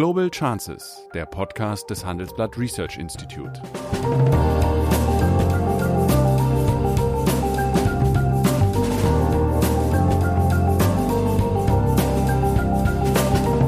[0.00, 3.60] Global Chances, der Podcast des Handelsblatt Research Institute.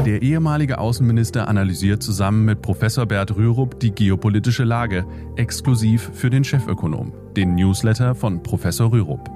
[0.06, 5.04] Der ehemalige Außenminister analysiert zusammen mit Professor Bert Rürup die geopolitische Lage,
[5.36, 9.28] exklusiv für den Chefökonom, den Newsletter von Professor Rürup.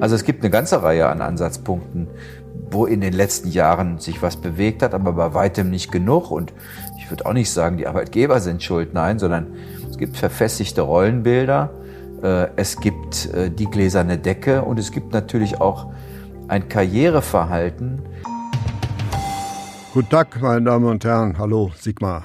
[0.00, 2.08] Also es gibt eine ganze Reihe an Ansatzpunkten,
[2.76, 6.30] wo in den letzten Jahren sich was bewegt hat, aber bei weitem nicht genug.
[6.30, 6.52] Und
[6.98, 9.54] ich würde auch nicht sagen, die Arbeitgeber sind schuld, nein, sondern
[9.88, 11.70] es gibt verfestigte Rollenbilder,
[12.22, 15.90] äh, es gibt äh, die gläserne Decke und es gibt natürlich auch
[16.48, 18.02] ein Karriereverhalten.
[19.94, 21.38] Guten Tag, meine Damen und Herren.
[21.38, 22.24] Hallo, Sigmar.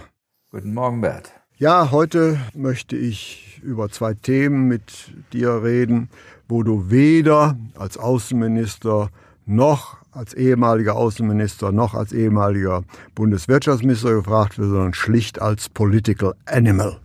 [0.52, 1.32] Guten Morgen, Bert.
[1.56, 6.10] Ja, heute möchte ich über zwei Themen mit dir reden,
[6.50, 9.10] wo du weder als Außenminister
[9.46, 12.84] noch als ehemaliger Außenminister noch als ehemaliger
[13.16, 16.98] Bundeswirtschaftsminister gefragt wird, sondern schlicht als Political Animal.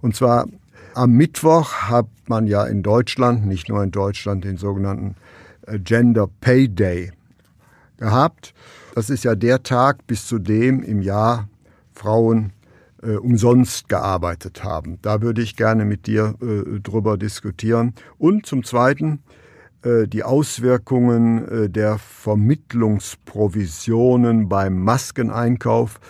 [0.00, 0.46] Und zwar
[0.94, 5.16] am Mittwoch hat man ja in Deutschland, nicht nur in Deutschland, den sogenannten
[5.66, 7.12] äh, Gender Pay Day
[7.98, 8.54] gehabt.
[8.94, 11.48] Das ist ja der Tag, bis zu dem im Jahr
[11.92, 12.52] Frauen
[13.02, 14.98] äh, umsonst gearbeitet haben.
[15.02, 17.94] Da würde ich gerne mit dir äh, drüber diskutieren.
[18.18, 19.20] Und zum Zweiten
[20.06, 26.00] die Auswirkungen äh, der Vermittlungsprovisionen beim Maskeneinkauf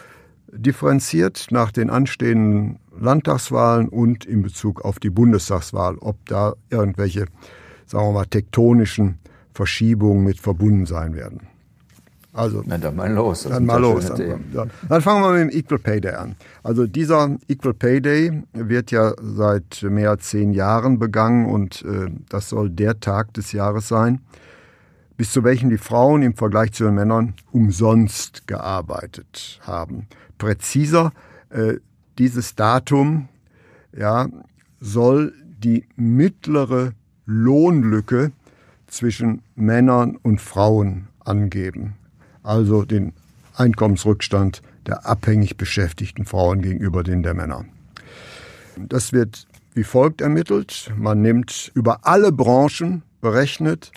[0.52, 7.26] differenziert nach den anstehenden Landtagswahlen und in Bezug auf die Bundestagswahl, ob da irgendwelche,
[7.86, 9.18] sagen wir mal, tektonischen
[9.52, 11.48] Verschiebungen mit verbunden sein werden.
[12.34, 13.44] Also, Na, dann mal los.
[13.44, 14.06] dann mal los.
[14.06, 14.66] Dann, ja.
[14.88, 16.34] dann, fangen wir mit dem Equal Pay Day an.
[16.64, 22.10] Also dieser Equal Pay Day wird ja seit mehr als zehn Jahren begangen und äh,
[22.28, 24.20] das soll der Tag des Jahres sein,
[25.16, 30.08] bis zu welchem die Frauen im Vergleich zu den Männern umsonst gearbeitet haben.
[30.36, 31.12] Präziser,
[31.50, 31.74] äh,
[32.18, 33.28] dieses Datum
[33.96, 34.26] ja,
[34.80, 35.32] soll
[35.62, 36.94] die mittlere
[37.26, 38.32] Lohnlücke
[38.88, 41.94] zwischen Männern und Frauen angeben
[42.44, 43.12] also den
[43.56, 47.64] Einkommensrückstand der abhängig beschäftigten Frauen gegenüber den der Männer.
[48.76, 50.92] Das wird wie folgt ermittelt.
[50.96, 53.90] Man nimmt über alle Branchen berechnet,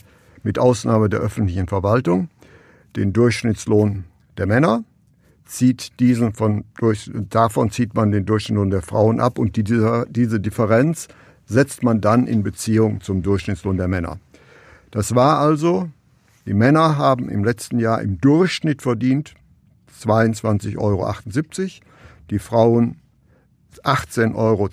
[0.44, 2.30] mit Ausnahme der öffentlichen Verwaltung,
[2.96, 4.06] den Durchschnittslohn
[4.38, 4.84] der Männer,
[5.46, 10.40] zieht diesen von, durch, davon zieht man den Durchschnittslohn der Frauen ab und diese, diese
[10.40, 11.07] Differenz
[11.46, 14.19] setzt man dann in Beziehung zum Durchschnittslohn der Männer.
[14.91, 15.90] Das war also
[16.47, 19.35] die Männer haben im letzten Jahr im Durchschnitt verdient
[20.02, 21.13] 22,78 Euro,
[22.30, 23.02] die Frauen
[23.84, 24.69] 18,62 Euro.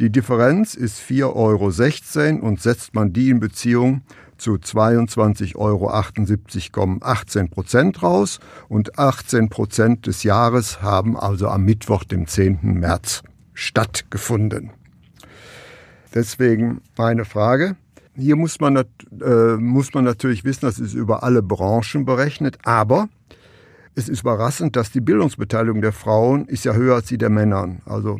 [0.00, 4.02] Die Differenz ist 4,16 Euro und setzt man die in Beziehung
[4.36, 12.02] zu 22,78 Euro 18 Prozent raus und 18 Prozent des Jahres haben also am Mittwoch,
[12.02, 12.58] dem 10.
[12.62, 13.22] März
[13.54, 14.72] stattgefunden.
[16.12, 17.76] Deswegen meine Frage,
[18.14, 23.08] hier muss man, äh, muss man natürlich wissen, das ist über alle Branchen berechnet, aber
[23.94, 27.76] es ist überraschend, dass die Bildungsbeteiligung der Frauen ist ja höher als die der Männer.
[27.84, 28.18] Also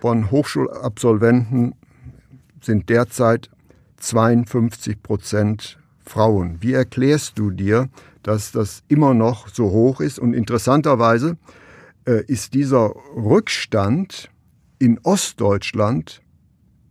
[0.00, 1.74] von Hochschulabsolventen
[2.60, 3.50] sind derzeit
[3.98, 6.58] 52 Prozent Frauen.
[6.60, 7.88] Wie erklärst du dir,
[8.22, 10.18] dass das immer noch so hoch ist?
[10.18, 11.36] Und interessanterweise
[12.06, 14.30] äh, ist dieser Rückstand
[14.78, 16.20] in Ostdeutschland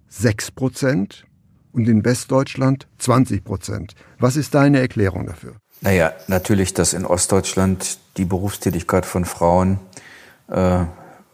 [0.07, 1.25] 6 Prozent
[1.73, 3.95] und in Westdeutschland 20 Prozent.
[4.19, 5.53] Was ist deine Erklärung dafür?
[5.81, 9.79] Naja, natürlich, dass in Ostdeutschland die Berufstätigkeit von Frauen
[10.47, 10.85] äh,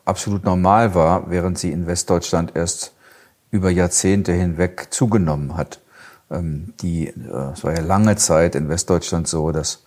[0.06, 2.94] absolut normal war, während sie in Westdeutschland erst
[3.52, 5.82] über Jahrzehnte hinweg zugenommen hat.
[6.32, 9.84] Ähm, die, äh, es war ja lange Zeit in Westdeutschland so, dass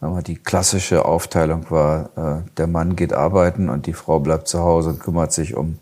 [0.00, 4.60] aber die klassische Aufteilung war, äh, der Mann geht arbeiten und die Frau bleibt zu
[4.60, 5.78] Hause und kümmert sich um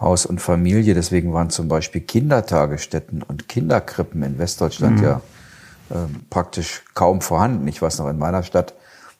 [0.00, 0.94] Haus und Familie.
[0.94, 5.04] Deswegen waren zum Beispiel Kindertagesstätten und Kinderkrippen in Westdeutschland mhm.
[5.04, 5.20] ja
[5.90, 5.94] äh,
[6.30, 7.68] praktisch kaum vorhanden.
[7.68, 8.74] Ich weiß noch, in meiner Stadt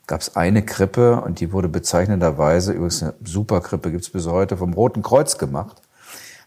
[0.06, 4.56] gab es eine Krippe und die wurde bezeichnenderweise, übrigens eine Superkrippe gibt es bis heute,
[4.56, 5.80] vom Roten Kreuz gemacht,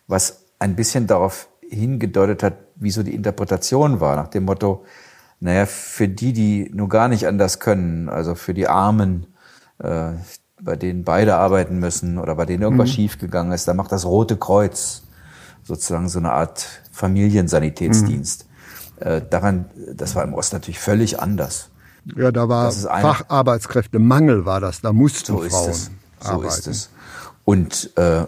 [0.08, 4.86] was ein bisschen darauf hingedeutet hat, wie so die Interpretation war, nach dem Motto,
[5.40, 9.28] naja, für die, die nur gar nicht anders können, also für die Armen,
[9.80, 10.12] äh,
[10.62, 12.94] bei denen beide arbeiten müssen oder bei denen irgendwas mhm.
[12.94, 15.04] schiefgegangen ist, da macht das Rote Kreuz
[15.64, 18.46] sozusagen so eine Art Familiensanitätsdienst.
[19.00, 19.08] Mhm.
[19.08, 21.70] Äh, daran, das war im Osten natürlich völlig anders.
[22.16, 25.92] Ja, da war Facharbeitskräftemangel war das, da mussten so Frauen ist es.
[26.22, 26.48] So arbeiten.
[26.48, 26.90] ist es.
[27.44, 28.24] Und äh,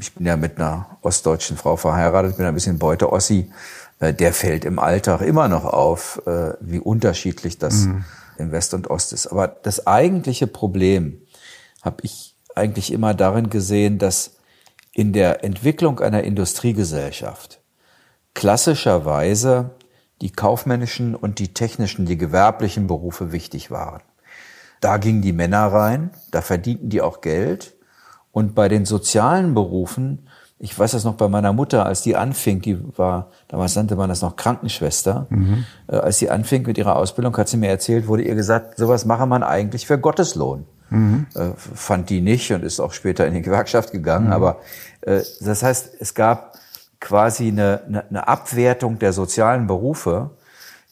[0.00, 3.50] ich bin ja mit einer ostdeutschen Frau verheiratet, bin ein bisschen Beute-Ossi.
[3.98, 8.04] Äh, der fällt im Alltag immer noch auf, äh, wie unterschiedlich das mhm
[8.38, 9.26] in West und Ost ist.
[9.26, 11.22] Aber das eigentliche Problem
[11.82, 14.36] habe ich eigentlich immer darin gesehen, dass
[14.92, 17.60] in der Entwicklung einer Industriegesellschaft
[18.34, 19.70] klassischerweise
[20.20, 24.02] die kaufmännischen und die technischen, die gewerblichen Berufe wichtig waren.
[24.80, 27.74] Da gingen die Männer rein, da verdienten die auch Geld.
[28.30, 32.60] Und bei den sozialen Berufen, ich weiß das noch bei meiner Mutter, als die anfing,
[32.60, 35.64] die war, damals nannte man das noch Krankenschwester, mhm.
[35.88, 39.04] äh, als sie anfing mit ihrer Ausbildung, hat sie mir erzählt, wurde ihr gesagt, sowas
[39.04, 40.66] mache man eigentlich für Gotteslohn.
[40.92, 41.26] Mhm.
[41.34, 44.26] Äh, fand die nicht und ist auch später in die Gewerkschaft gegangen.
[44.26, 44.32] Mhm.
[44.32, 44.60] Aber
[45.00, 46.58] äh, das heißt, es gab
[47.00, 50.30] quasi eine, eine, eine Abwertung der sozialen Berufe,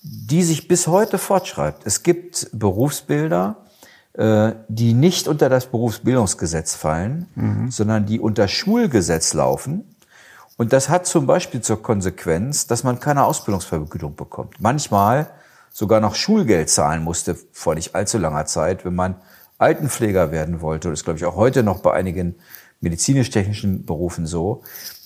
[0.03, 1.87] die sich bis heute fortschreibt.
[1.87, 3.57] Es gibt Berufsbilder,
[4.15, 7.71] äh, die nicht unter das Berufsbildungsgesetz fallen, mhm.
[7.71, 9.85] sondern die unter Schulgesetz laufen.
[10.57, 14.57] Und das hat zum Beispiel zur Konsequenz, dass man keine Ausbildungsvergütung bekommt.
[14.59, 15.31] Manchmal
[15.71, 19.15] sogar noch Schulgeld zahlen musste vor nicht allzu langer Zeit, wenn man
[19.61, 20.91] Altenpfleger werden wollte.
[20.91, 22.37] Das ist, glaube ich, auch heute noch bei einigen
[22.81, 24.63] medizinisch-technischen Berufen so.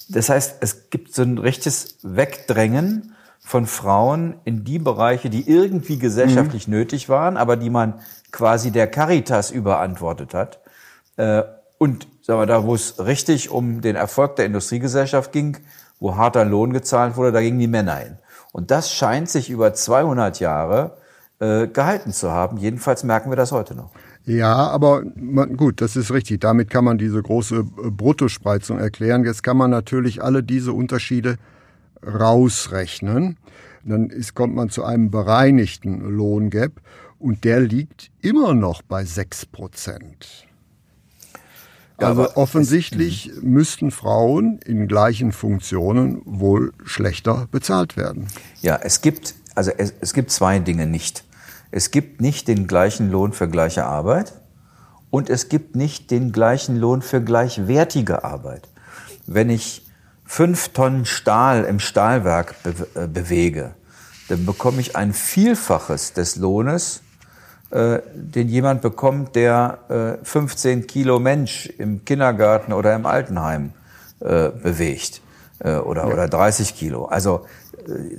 [0.09, 5.99] Das heißt, es gibt so ein rechtes Wegdrängen von Frauen in die Bereiche, die irgendwie
[5.99, 6.75] gesellschaftlich mhm.
[6.75, 10.61] nötig waren, aber die man quasi der Caritas überantwortet hat.
[11.17, 11.43] Äh,
[11.79, 15.59] und sagen wir, da, wo es richtig um den Erfolg der Industriegesellschaft ging,
[16.01, 18.19] wo harter Lohn gezahlt wurde, da gingen die Männer hin.
[18.53, 20.97] Und das scheint sich über 200 Jahre
[21.41, 22.57] äh, gehalten zu haben.
[22.57, 23.91] Jedenfalls merken wir das heute noch.
[24.27, 26.41] Ja, aber man, gut, das ist richtig.
[26.41, 29.25] Damit kann man diese große äh, Bruttospreizung erklären.
[29.25, 31.37] Jetzt kann man natürlich alle diese Unterschiede
[32.07, 33.37] rausrechnen.
[33.85, 36.73] Dann ist, kommt man zu einem bereinigten Lohngap
[37.19, 40.47] und der liegt immer noch bei sechs Prozent.
[41.99, 48.27] Also offensichtlich es, müssten Frauen in gleichen Funktionen wohl schlechter bezahlt werden.
[48.63, 51.25] Ja, es gibt, also es, es gibt zwei Dinge nicht.
[51.77, 54.35] Es gibt nicht den gleichen Lohn für gleiche Arbeit
[55.11, 58.69] und es gibt nicht den gleichen Lohn für gleichwertige Arbeit.
[59.27, 59.85] Wenn ich
[60.25, 63.75] fünf Tonnen Stahl im Stahlwerk be äh, bewege,
[64.29, 67.03] dann bekomme ich ein Vielfaches des Lohnes,
[67.71, 73.73] äh, den jemand bekommt, der äh, 15 Kilo Mensch im Kindergarten oder im Altenheim
[74.21, 75.24] äh, bewegt
[75.61, 76.13] äh, oder, ja.
[76.13, 77.07] oder 30 Kilo.
[77.07, 77.45] Also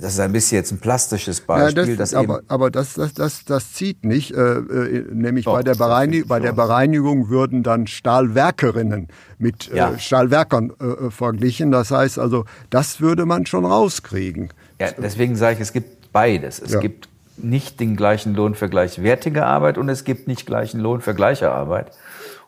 [0.00, 1.90] das ist ein bisschen jetzt ein plastisches Beispiel.
[1.90, 4.32] Ja, das, das aber aber das, das, das, das zieht nicht.
[4.32, 9.76] Äh, äh, nämlich Doch, bei, der Bereinig bei der Bereinigung würden dann Stahlwerkerinnen mit äh,
[9.76, 9.92] ja.
[9.92, 11.70] äh, Stahlwerkern äh, verglichen.
[11.70, 14.50] Das heißt also, das würde man schon rauskriegen.
[14.80, 16.60] Ja, deswegen sage ich, es gibt beides.
[16.60, 16.80] Es ja.
[16.80, 21.14] gibt nicht den gleichen Lohn für gleichwertige Arbeit und es gibt nicht gleichen Lohn für
[21.14, 21.92] gleiche Arbeit.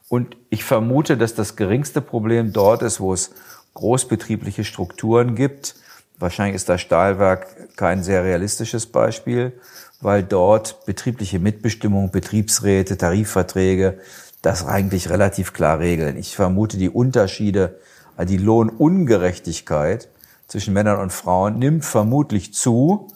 [0.09, 3.33] Und ich vermute, dass das geringste Problem dort ist, wo es
[3.79, 5.77] großbetriebliche Strukturen gibt,
[6.19, 9.53] Wahrscheinlich ist das Stahlwerk kein sehr realistisches Beispiel,
[10.01, 14.01] weil dort betriebliche Mitbestimmung, Betriebsräte, Tarifverträge
[14.43, 16.17] das eigentlich relativ klar regeln.
[16.17, 17.79] Ich vermute, die Unterschiede,
[18.21, 20.09] die Lohnungerechtigkeit
[20.49, 23.09] zwischen Männern und Frauen nimmt vermutlich zu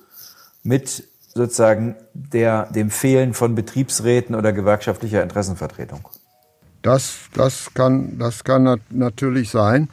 [0.62, 1.04] mit
[1.34, 6.08] sozusagen der, dem Fehlen von Betriebsräten oder gewerkschaftlicher Interessenvertretung.
[6.82, 9.88] Das, das, kann, das kann natürlich sein.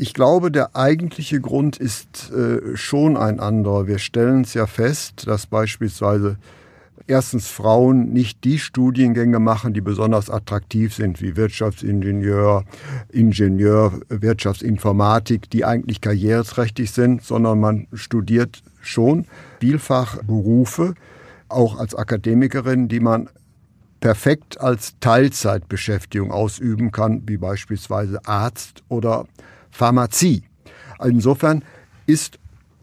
[0.00, 3.86] Ich glaube, der eigentliche Grund ist äh, schon ein anderer.
[3.86, 6.38] Wir stellen es ja fest, dass beispielsweise
[7.06, 12.64] erstens Frauen nicht die Studiengänge machen, die besonders attraktiv sind, wie Wirtschaftsingenieur,
[13.12, 19.26] Ingenieur, Wirtschaftsinformatik, die eigentlich karriereträchtig sind, sondern man studiert schon
[19.60, 20.94] vielfach Berufe,
[21.50, 23.28] auch als Akademikerin, die man
[24.00, 29.26] perfekt als Teilzeitbeschäftigung ausüben kann, wie beispielsweise Arzt oder
[29.70, 30.44] Pharmazie.
[31.02, 31.64] Insofern
[32.06, 32.38] ist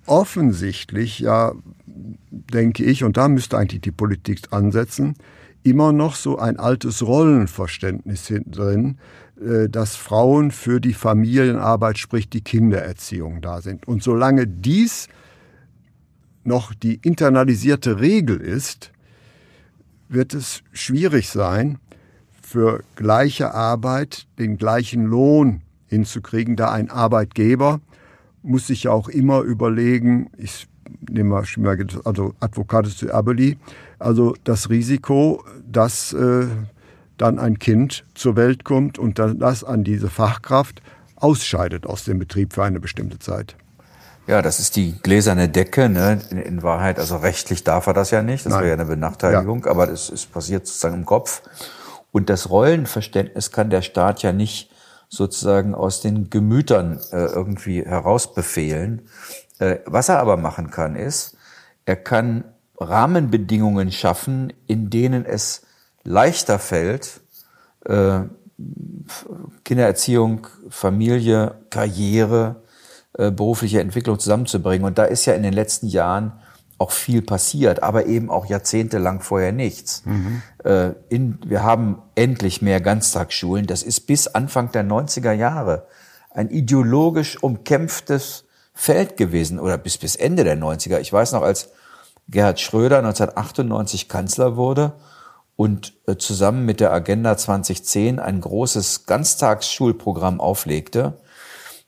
[0.06, 1.54] offensichtlich ja,
[1.86, 5.16] denke ich, und da müsste eigentlich die Politik ansetzen,
[5.64, 8.98] immer noch so ein altes Rollenverständnis drin,
[9.42, 13.88] äh, dass Frauen für die Familienarbeit, sprich die Kindererziehung da sind.
[13.88, 15.08] Und solange dies
[16.44, 18.92] noch die internalisierte Regel ist,
[20.08, 21.80] wird es schwierig sein,
[22.42, 27.80] für gleiche Arbeit den gleichen Lohn hinzukriegen, da ein Arbeitgeber
[28.44, 30.68] muss sich ja auch immer überlegen, ich
[31.10, 33.58] nehme mal, also Advocatus zu Abeli,
[34.00, 36.48] also das Risiko, dass äh,
[37.18, 40.82] dann ein Kind zur Welt kommt und dann das an diese Fachkraft
[41.16, 43.56] ausscheidet aus dem Betrieb für eine bestimmte Zeit.
[44.28, 45.90] Ja, das ist die gläserne Decke.
[45.90, 46.20] Ne?
[46.30, 48.46] In, in Wahrheit, also rechtlich darf er das ja nicht.
[48.46, 49.72] Das wäre ja eine Benachteiligung, ja.
[49.72, 51.42] aber das ist passiert sozusagen im Kopf.
[52.12, 54.70] Und das Rollenverständnis kann der Staat ja nicht
[55.10, 59.08] sozusagen aus den Gemütern äh, irgendwie herausbefehlen.
[59.60, 61.38] Äh, was er aber machen kann, ist,
[61.86, 62.44] er kann
[62.80, 65.64] Rahmenbedingungen schaffen, in denen es
[66.04, 67.22] leichter fällt,
[67.86, 68.22] äh,
[69.64, 72.64] Kindererziehung, Familie, Karriere,
[73.14, 74.86] äh, berufliche Entwicklung zusammenzubringen.
[74.86, 76.34] Und da ist ja in den letzten Jahren
[76.78, 80.04] auch viel passiert, aber eben auch jahrzehntelang vorher nichts.
[80.06, 80.42] Mhm.
[80.64, 83.66] Äh, in, wir haben endlich mehr Ganztagsschulen.
[83.66, 85.88] Das ist bis Anfang der 90er Jahre
[86.30, 91.00] ein ideologisch umkämpftes Feld gewesen oder bis, bis Ende der 90er.
[91.00, 91.70] Ich weiß noch, als
[92.30, 94.94] Gerhard Schröder 1998 Kanzler wurde
[95.56, 101.20] und äh, zusammen mit der Agenda 2010 ein großes Ganztagsschulprogramm auflegte,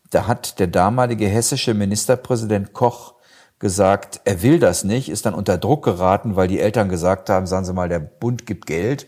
[0.10, 3.14] da hat der damalige hessische Ministerpräsident Koch
[3.60, 7.46] gesagt, er will das nicht, ist dann unter Druck geraten, weil die Eltern gesagt haben,
[7.46, 9.08] sagen Sie mal, der Bund gibt Geld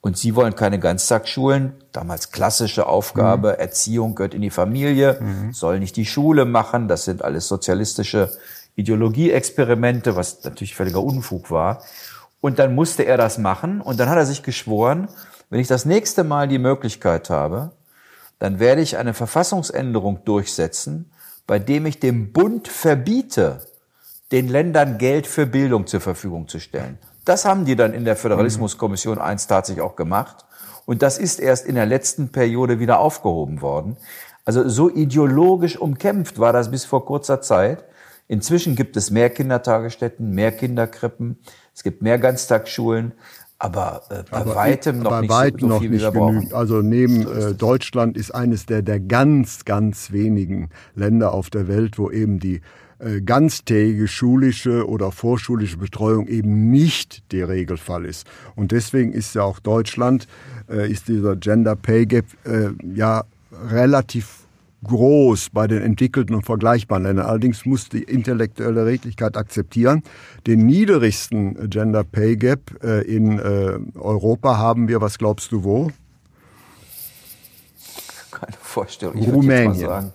[0.00, 1.74] und Sie wollen keine Ganztagsschulen.
[1.92, 3.60] Damals klassische Aufgabe, mhm.
[3.60, 5.52] Erziehung gehört in die Familie, mhm.
[5.52, 6.88] soll nicht die Schule machen.
[6.88, 8.30] Das sind alles sozialistische
[8.76, 11.82] Ideologieexperimente, was natürlich völliger Unfug war.
[12.40, 15.08] Und dann musste er das machen und dann hat er sich geschworen,
[15.50, 17.72] wenn ich das nächste Mal die Möglichkeit habe,
[18.38, 21.10] dann werde ich eine Verfassungsänderung durchsetzen,
[21.46, 23.66] bei dem ich dem Bund verbiete,
[24.32, 26.98] den Ländern Geld für Bildung zur Verfügung zu stellen.
[27.24, 30.44] Das haben die dann in der Föderalismuskommission 1 tatsächlich auch gemacht.
[30.86, 33.96] Und das ist erst in der letzten Periode wieder aufgehoben worden.
[34.44, 37.84] Also so ideologisch umkämpft war das bis vor kurzer Zeit.
[38.26, 41.38] Inzwischen gibt es mehr Kindertagesstätten, mehr Kinderkrippen,
[41.74, 43.12] es gibt mehr Ganztagsschulen
[43.60, 46.54] aber äh, bei aber, weitem noch bei nicht weitem so, noch viel, nicht genügend.
[46.54, 51.98] Also neben äh, Deutschland ist eines der, der ganz, ganz wenigen Länder auf der Welt,
[51.98, 52.62] wo eben die
[53.24, 58.26] ganztägige schulische oder vorschulische Betreuung eben nicht der Regelfall ist.
[58.56, 60.26] Und deswegen ist ja auch Deutschland,
[60.68, 63.24] äh, ist dieser Gender Pay Gap äh, ja
[63.70, 64.40] relativ
[64.84, 67.26] groß bei den entwickelten und vergleichbaren Ländern.
[67.26, 70.02] Allerdings muss die intellektuelle Redlichkeit akzeptieren.
[70.46, 75.90] Den niedrigsten Gender Pay Gap äh, in äh, Europa haben wir, was glaubst du wo?
[78.30, 79.18] Keine Vorstellung.
[79.18, 79.74] Ich Rumänien.
[79.74, 80.12] Sagen,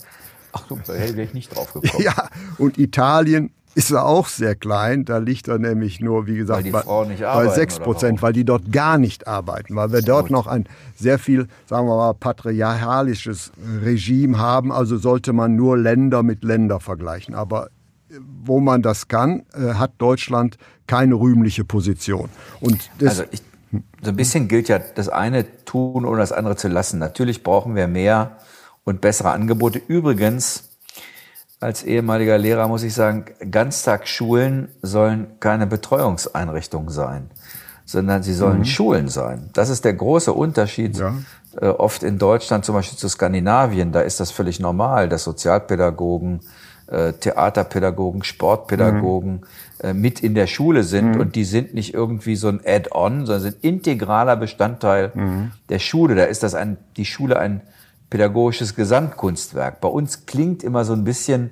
[0.56, 2.04] ach du, da wäre ich nicht drauf gekommen.
[2.04, 5.04] ja, und Italien ist er auch sehr klein.
[5.04, 8.98] Da liegt er nämlich nur, wie gesagt, bei, bei 6 Prozent, weil die dort gar
[8.98, 13.52] nicht arbeiten, weil wir dort noch ein sehr viel, sagen wir mal, patriarchalisches
[13.84, 14.72] Regime haben.
[14.72, 17.36] Also sollte man nur Länder mit Länder vergleichen.
[17.36, 17.68] Aber
[18.10, 20.58] äh, wo man das kann, äh, hat Deutschland
[20.88, 22.30] keine rühmliche Position.
[22.62, 23.42] Und also ich,
[24.02, 26.98] so ein bisschen gilt ja, das eine tun oder das andere zu lassen.
[27.00, 28.38] Natürlich brauchen wir mehr
[28.86, 29.82] und bessere Angebote.
[29.86, 30.70] Übrigens,
[31.60, 37.32] als ehemaliger Lehrer muss ich sagen, Ganztagsschulen sollen keine Betreuungseinrichtungen sein,
[37.86, 38.66] sondern sie sollen mhm.
[38.66, 39.50] Schulen sein.
[39.54, 40.98] Das ist der große Unterschied.
[40.98, 41.16] Ja.
[41.60, 46.42] Äh, oft in Deutschland, zum Beispiel zu Skandinavien, da ist das völlig normal, dass Sozialpädagogen,
[46.88, 49.42] äh, Theaterpädagogen, Sportpädagogen mhm.
[49.82, 51.22] äh, mit in der Schule sind mhm.
[51.22, 55.52] und die sind nicht irgendwie so ein Add-on, sondern sind integraler Bestandteil mhm.
[55.70, 56.16] der Schule.
[56.16, 57.62] Da ist das ein, die Schule ein
[58.10, 59.82] pädagogisches Gesamtkunstwerk.
[59.82, 61.52] Bei uns klingt immer so ein bisschen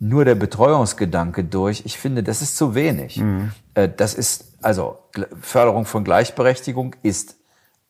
[0.00, 1.82] nur der Betreuungsgedanke durch.
[1.84, 3.18] Ich finde, das ist zu wenig.
[3.18, 3.52] Mhm.
[3.74, 4.98] Äh, das ist, also
[5.40, 7.36] Förderung von Gleichberechtigung ist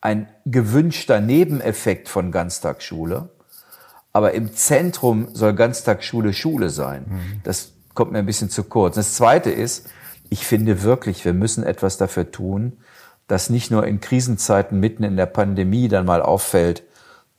[0.01, 3.29] ein gewünschter Nebeneffekt von Ganztagsschule.
[4.13, 7.05] Aber im Zentrum soll Ganztagsschule Schule sein.
[7.07, 7.41] Mhm.
[7.43, 8.95] Das kommt mir ein bisschen zu kurz.
[8.95, 9.89] Das Zweite ist,
[10.29, 12.77] ich finde wirklich, wir müssen etwas dafür tun,
[13.27, 16.83] dass nicht nur in Krisenzeiten mitten in der Pandemie dann mal auffällt,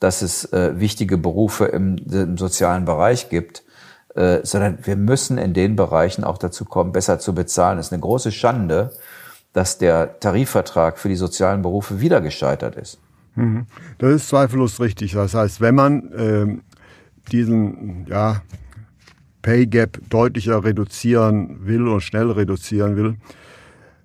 [0.00, 3.64] dass es äh, wichtige Berufe im, im sozialen Bereich gibt,
[4.14, 7.78] äh, sondern wir müssen in den Bereichen auch dazu kommen, besser zu bezahlen.
[7.78, 8.92] Es ist eine große Schande,
[9.52, 12.98] dass der Tarifvertrag für die sozialen Berufe wieder gescheitert ist.
[13.36, 13.66] Mhm.
[13.98, 15.12] Das ist zweifellos richtig.
[15.12, 18.42] Das heißt, wenn man äh, diesen ja,
[19.42, 23.16] Pay Gap deutlicher reduzieren will und schnell reduzieren will,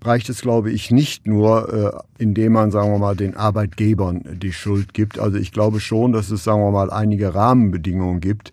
[0.03, 4.53] reicht es, glaube ich, nicht nur, äh, indem man, sagen wir mal, den Arbeitgebern die
[4.53, 5.20] Schuld gibt.
[5.20, 8.51] Also ich glaube schon, dass es, sagen wir mal, einige Rahmenbedingungen gibt,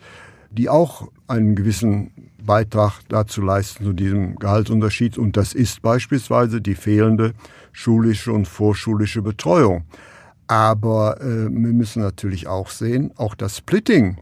[0.50, 2.10] die auch einen gewissen
[2.42, 5.18] Beitrag dazu leisten, zu diesem Gehaltsunterschied.
[5.18, 7.32] Und das ist beispielsweise die fehlende
[7.72, 9.84] schulische und vorschulische Betreuung.
[10.46, 14.18] Aber äh, wir müssen natürlich auch sehen, auch das Splitting,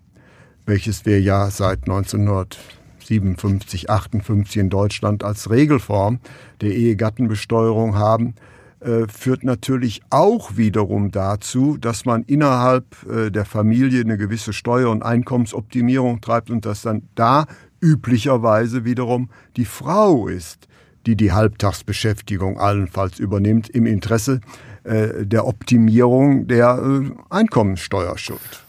[0.64, 2.58] welches wir ja seit 1900
[3.06, 6.20] 57, 58 in Deutschland als Regelform
[6.60, 8.34] der Ehegattenbesteuerung haben,
[8.80, 14.90] äh, führt natürlich auch wiederum dazu, dass man innerhalb äh, der Familie eine gewisse Steuer-
[14.90, 17.46] und Einkommensoptimierung treibt und dass dann da
[17.80, 20.68] üblicherweise wiederum die Frau ist,
[21.06, 24.40] die die Halbtagsbeschäftigung allenfalls übernimmt im Interesse
[24.84, 28.65] äh, der Optimierung der Einkommenssteuerschuld.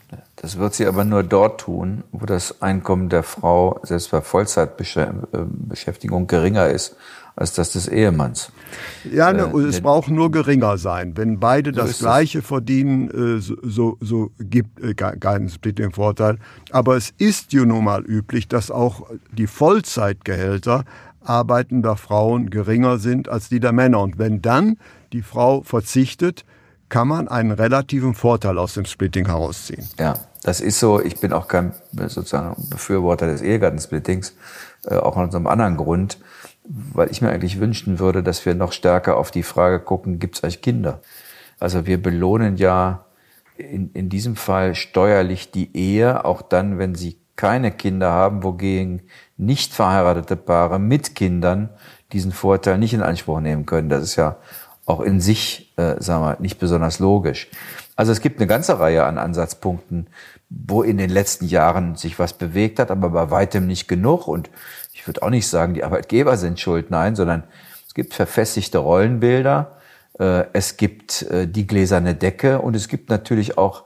[0.48, 6.28] Das wird sie aber nur dort tun, wo das Einkommen der Frau selbst bei Vollzeitbeschäftigung
[6.28, 6.96] geringer ist
[7.36, 8.54] als das des Ehemanns.
[9.12, 11.18] Ja, ne, äh, es braucht nur geringer sein.
[11.18, 12.46] Wenn beide so das Gleiche es.
[12.46, 16.38] verdienen, äh, so, so, so gibt äh, keinen Split den Vorteil.
[16.72, 20.86] Aber es ist ja nun mal üblich, dass auch die Vollzeitgehälter
[21.26, 24.00] arbeitender Frauen geringer sind als die der Männer.
[24.00, 24.78] Und wenn dann
[25.12, 26.46] die Frau verzichtet,
[26.90, 29.88] kann man einen relativen Vorteil aus dem Splitting herausziehen.
[30.00, 31.02] Ja, das ist so.
[31.02, 34.34] Ich bin auch kein sozusagen Befürworter des Ehegattensplittings,
[34.86, 36.20] äh, auch aus einem anderen Grund,
[36.64, 40.38] weil ich mir eigentlich wünschen würde, dass wir noch stärker auf die Frage gucken, gibt
[40.38, 41.02] es eigentlich Kinder?
[41.60, 43.06] Also wir belohnen ja
[43.58, 49.04] in, in diesem Fall steuerlich die Ehe, auch dann, wenn sie keine Kinder haben, wogegen
[49.38, 51.70] nicht verheiratete Paare mit Kindern
[52.12, 53.90] diesen Vorteil nicht in Anspruch nehmen können.
[53.90, 54.38] Das ist ja
[54.88, 57.50] auch in sich, äh, sagen wir, nicht besonders logisch.
[57.96, 60.08] Also es gibt eine ganze Reihe an Ansatzpunkten,
[60.50, 64.28] wo in den letzten Jahren sich was bewegt hat, aber bei weitem nicht genug.
[64.28, 64.50] Und
[64.94, 67.44] ich würde auch nicht sagen, die Arbeitgeber sind schuld, nein, sondern
[67.86, 69.78] es gibt verfestigte Rollenbilder,
[70.20, 73.84] äh, es gibt äh, die gläserne Decke und es gibt natürlich auch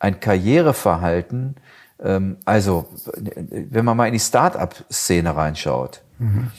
[0.00, 1.54] ein Karriereverhalten.
[2.02, 6.50] Ähm, also, wenn man mal in die Start-up-Szene reinschaut, mhm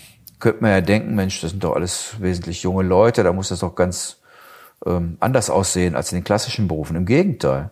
[0.43, 3.59] könnte man ja denken, Mensch, das sind doch alles wesentlich junge Leute, da muss das
[3.59, 4.17] doch ganz
[4.85, 6.97] ähm, anders aussehen als in den klassischen Berufen.
[6.97, 7.69] Im Gegenteil.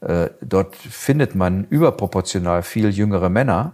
[0.00, 3.72] Äh, dort findet man überproportional viel jüngere Männer,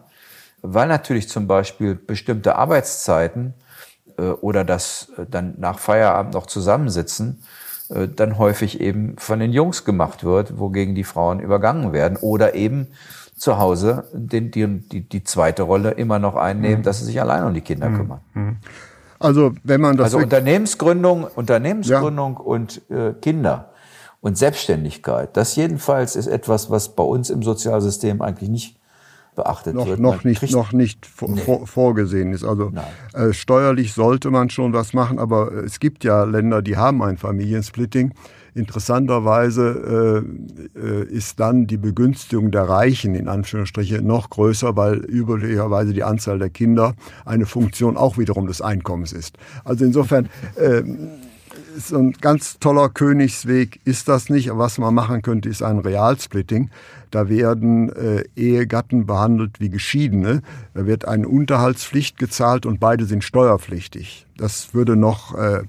[0.63, 3.53] weil natürlich zum Beispiel bestimmte Arbeitszeiten
[4.17, 7.43] äh, oder das äh, dann nach Feierabend noch zusammensitzen,
[7.91, 12.55] äh, dann häufig eben von den Jungs gemacht wird, wogegen die Frauen übergangen werden oder
[12.55, 12.89] eben
[13.39, 16.83] zu Hause die, die, die zweite Rolle immer noch einnehmen, mhm.
[16.83, 17.97] dass sie sich allein um die Kinder mhm.
[17.97, 18.21] kümmern.
[18.35, 18.57] Mhm.
[19.19, 22.45] Also wenn man das also Unternehmensgründung, Unternehmensgründung ja.
[22.45, 23.71] und äh, Kinder
[24.21, 28.79] und Selbstständigkeit, das jedenfalls ist etwas, was bei uns im Sozialsystem eigentlich nicht
[29.35, 30.01] beachtet noch, wird.
[30.01, 31.41] Noch nicht, noch nicht nee.
[31.41, 32.45] vor, vorgesehen ist.
[32.45, 32.73] Also
[33.15, 37.17] äh, steuerlich sollte man schon was machen, aber es gibt ja Länder, die haben ein
[37.17, 38.13] Familiensplitting.
[38.59, 40.25] Interessanterweise
[40.77, 46.03] äh, äh, ist dann die Begünstigung der Reichen in Anführungsstriche noch größer, weil üblicherweise die
[46.03, 49.39] Anzahl der Kinder eine Funktion auch wiederum des Einkommens ist.
[49.65, 50.83] Also insofern äh,
[51.79, 54.51] so ein ganz toller Königsweg ist das nicht.
[54.53, 56.71] Was man machen könnte, ist ein Realsplitting.
[57.11, 60.43] Da werden äh, Ehegatten behandelt wie Geschiedene.
[60.75, 64.27] Da wird eine Unterhaltspflicht gezahlt und beide sind steuerpflichtig.
[64.37, 65.63] Das würde noch äh,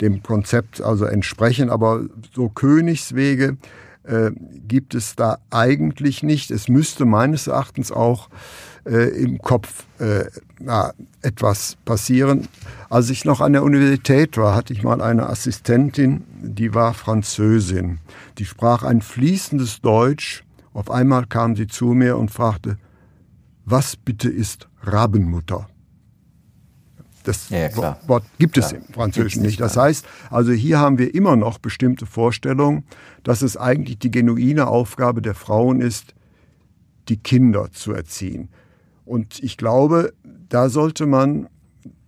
[0.00, 1.70] dem Konzept also entsprechen.
[1.70, 2.04] Aber
[2.34, 3.56] so Königswege
[4.04, 4.30] äh,
[4.66, 6.50] gibt es da eigentlich nicht.
[6.50, 8.28] Es müsste meines Erachtens auch
[8.86, 10.24] äh, im Kopf äh,
[10.60, 12.48] na, etwas passieren.
[12.90, 17.98] Als ich noch an der Universität war, hatte ich mal eine Assistentin, die war Französin.
[18.38, 20.44] Die sprach ein fließendes Deutsch.
[20.72, 22.76] Auf einmal kam sie zu mir und fragte,
[23.64, 25.68] was bitte ist Rabenmutter?
[27.24, 28.82] Das ja, ja, Wort gibt es klar.
[28.86, 29.60] im Französischen nicht.
[29.60, 32.84] Das heißt, also hier haben wir immer noch bestimmte Vorstellungen,
[33.22, 36.14] dass es eigentlich die genuine Aufgabe der Frauen ist,
[37.08, 38.50] die Kinder zu erziehen.
[39.04, 40.12] Und ich glaube,
[40.48, 41.48] da sollte man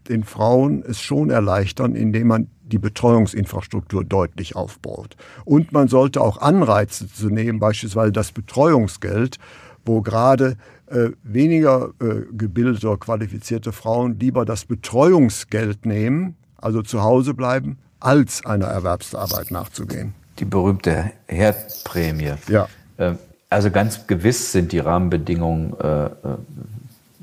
[0.08, 5.16] den Frauen es schon erleichtern, indem man die Betreuungsinfrastruktur deutlich aufbaut.
[5.44, 9.38] Und man sollte auch Anreize zu nehmen, beispielsweise das Betreuungsgeld,
[9.84, 10.56] wo gerade
[10.88, 18.44] äh, weniger äh, gebildete, qualifizierte Frauen lieber das Betreuungsgeld nehmen, also zu Hause bleiben, als
[18.46, 20.14] einer Erwerbsarbeit nachzugehen.
[20.38, 22.34] Die berühmte Herdprämie.
[22.48, 22.68] Ja.
[22.98, 23.18] Ähm,
[23.50, 26.10] also ganz gewiss sind die Rahmenbedingungen äh, äh,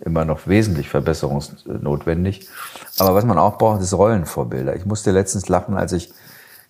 [0.01, 2.47] immer noch wesentlich verbesserungsnotwendig.
[2.99, 4.75] Aber was man auch braucht, ist Rollenvorbilder.
[4.75, 6.13] Ich musste letztens lachen, als ich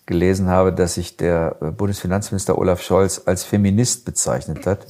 [0.06, 4.86] gelesen habe, dass sich der äh, Bundesfinanzminister Olaf Scholz als Feminist bezeichnet hat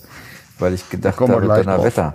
[0.59, 2.15] weil ich gedacht habe, Donnerwetter.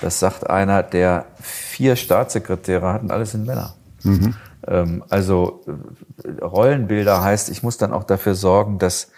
[0.00, 3.74] Das sagt einer, der vier Staatssekretäre hat und alles sind Männer.
[4.02, 4.34] Mhm.
[4.66, 5.64] Ähm, also
[6.40, 9.08] Rollenbilder heißt, ich muss dann auch dafür sorgen, dass,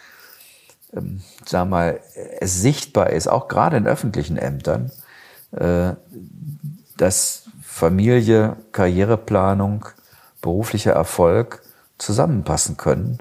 [0.95, 2.01] ähm, sag mal,
[2.41, 4.93] es sichtbar ist, auch gerade in öffentlichen Ämtern,
[5.53, 5.95] äh,
[6.97, 9.87] dass Familie, Karriereplanung,
[10.41, 11.63] beruflicher Erfolg
[11.99, 13.19] zusammenpassen können.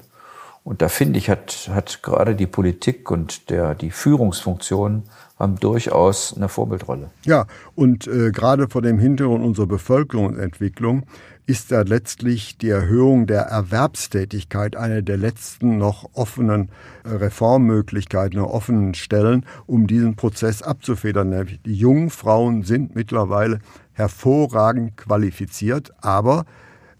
[0.64, 5.02] Und da finde ich, hat, hat gerade die Politik und der, die Führungsfunktion
[5.38, 7.10] haben durchaus eine Vorbildrolle.
[7.24, 11.04] Ja, und äh, gerade vor dem Hintergrund unserer Bevölkerungsentwicklung
[11.46, 16.68] ist da letztlich die Erhöhung der Erwerbstätigkeit eine der letzten noch offenen
[17.04, 21.58] äh, Reformmöglichkeiten, noch offenen Stellen, um diesen Prozess abzufedern.
[21.66, 23.58] Die jungen Frauen sind mittlerweile
[23.94, 26.44] hervorragend qualifiziert, aber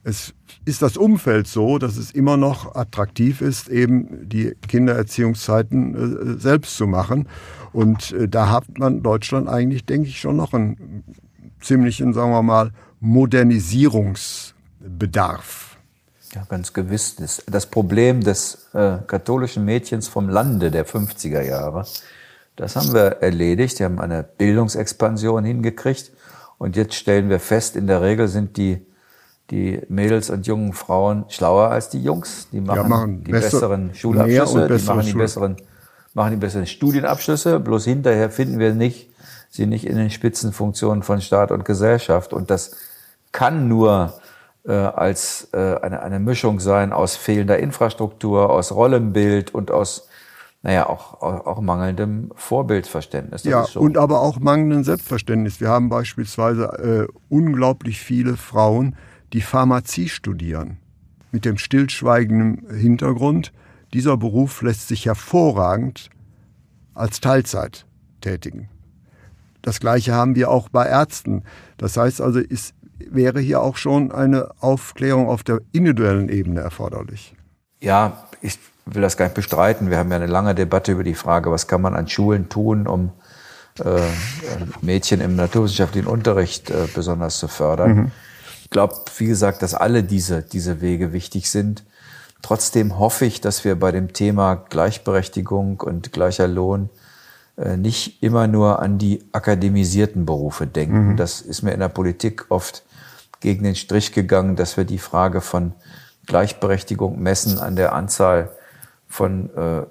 [0.05, 0.35] es
[0.65, 6.77] ist das Umfeld so, dass es immer noch attraktiv ist, eben die Kindererziehungszeiten äh, selbst
[6.77, 7.29] zu machen.
[7.73, 11.03] Und äh, da hat man Deutschland eigentlich, denke ich, schon noch einen
[11.61, 15.73] ziemlichen, sagen wir mal, Modernisierungsbedarf.
[16.35, 17.17] Ja, ganz gewiss.
[17.47, 21.85] Das, Problem des äh, katholischen Mädchens vom Lande der 50er Jahre,
[22.57, 23.79] das haben wir erledigt.
[23.79, 26.12] Wir haben eine Bildungsexpansion hingekriegt.
[26.59, 28.87] Und jetzt stellen wir fest, in der Regel sind die,
[29.53, 32.49] die Mädels und jungen Frauen schlauer als die Jungs.
[32.53, 35.57] Die machen, ja, machen die besser, besseren Schulabschlüsse, die machen die besseren,
[36.15, 37.61] machen die besseren Studienabschlüsse.
[37.61, 39.11] Bloß hinterher finden wir nicht,
[39.51, 42.33] sie nicht in den Spitzenfunktionen von Staat und Gesellschaft.
[42.33, 42.77] Und das
[43.31, 44.15] kann nur
[44.67, 50.09] äh, als äh, eine, eine Mischung sein aus fehlender Infrastruktur, aus Rollenbild und aus
[50.65, 53.43] naja, auch, auch, auch mangelndem Vorbildverständnis.
[53.43, 55.61] Das ja, und aber auch mangelndem Selbstverständnis.
[55.61, 58.95] Wir haben beispielsweise äh, unglaublich viele Frauen,
[59.33, 60.79] die Pharmazie studieren.
[61.31, 63.53] Mit dem stillschweigenden Hintergrund,
[63.95, 66.11] dieser Beruf lässt sich hervorragend
[66.95, 67.87] als Teilzeit
[68.21, 68.68] tätigen.
[69.62, 71.45] Das Gleiche haben wir auch bei Ärzten.
[71.79, 77.35] Das heißt also, es wäre hier auch schon eine Aufklärung auf der individuellen Ebene erforderlich.
[77.81, 79.90] Ja, ich will das gar nicht bestreiten.
[79.90, 82.87] Wir haben ja eine lange Debatte über die Frage, was kann man an Schulen tun,
[82.87, 83.12] um
[83.79, 84.01] äh,
[84.83, 87.95] Mädchen im naturwissenschaftlichen Unterricht äh, besonders zu fördern.
[87.95, 88.11] Mhm.
[88.73, 91.85] Ich glaube, wie gesagt, dass alle diese, diese Wege wichtig sind.
[92.41, 96.89] Trotzdem hoffe ich, dass wir bei dem Thema Gleichberechtigung und gleicher Lohn
[97.59, 101.09] äh, nicht immer nur an die akademisierten Berufe denken.
[101.09, 101.17] Mhm.
[101.19, 102.83] Das ist mir in der Politik oft
[103.41, 105.75] gegen den Strich gegangen, dass wir die Frage von
[106.25, 108.53] Gleichberechtigung messen an der Anzahl
[109.07, 109.83] von äh,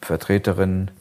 [0.00, 0.92] Vertreterinnen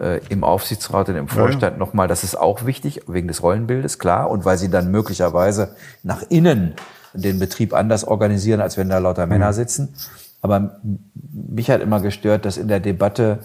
[0.00, 1.78] äh, im Aufsichtsrat und im Vorstand ja.
[1.78, 6.22] nochmal, das ist auch wichtig, wegen des Rollenbildes, klar, und weil sie dann möglicherweise nach
[6.28, 6.74] innen
[7.12, 9.32] den Betrieb anders organisieren, als wenn da lauter mhm.
[9.32, 9.94] Männer sitzen.
[10.42, 10.80] Aber
[11.32, 13.40] mich hat immer gestört, dass in der Debatte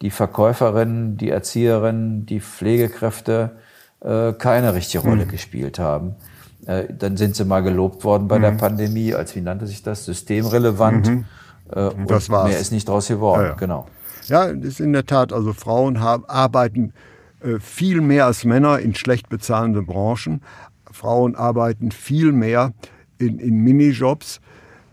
[0.00, 3.50] die Verkäuferinnen, die Erzieherinnen, die Pflegekräfte
[4.00, 5.30] äh, keine richtige Rolle mhm.
[5.30, 6.14] gespielt haben.
[6.66, 8.42] Äh, dann sind sie mal gelobt worden bei mhm.
[8.42, 11.08] der Pandemie als, wie nannte sich das, systemrelevant.
[11.08, 11.24] Mhm.
[11.72, 12.48] Äh, das war's.
[12.48, 13.54] Mehr ist nicht draus geworden, ja, ja.
[13.54, 13.86] genau.
[14.28, 15.32] Ja, das ist in der Tat.
[15.32, 16.92] Also Frauen haben, arbeiten
[17.40, 20.42] äh, viel mehr als Männer in schlecht bezahlenden Branchen.
[20.90, 22.72] Frauen arbeiten viel mehr
[23.18, 24.40] in, in Minijobs.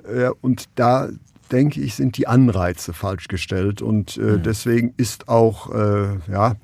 [0.07, 1.09] Äh, und da
[1.51, 3.81] denke ich, sind die Anreize falsch gestellt.
[3.81, 4.43] Und äh, mhm.
[4.43, 5.69] deswegen ist auch
[6.27, 6.55] ja,